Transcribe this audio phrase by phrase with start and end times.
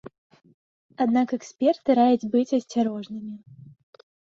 [1.05, 3.33] Аднак эксперты раяць быць асцярожнымі.